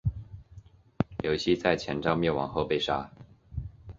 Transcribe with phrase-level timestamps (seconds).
[1.19, 3.11] 刘熙在前赵灭亡后被杀。